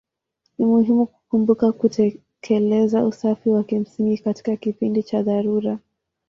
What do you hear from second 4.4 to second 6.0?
kipindi cha dharura.